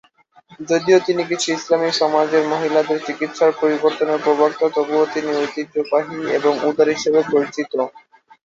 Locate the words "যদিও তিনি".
0.69-1.21